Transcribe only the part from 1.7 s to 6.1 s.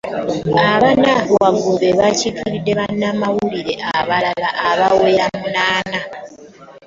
be bakiikiridde bannamawulire abalala abawera munaana